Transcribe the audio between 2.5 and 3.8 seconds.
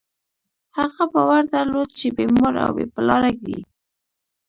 او بېپلاره دی.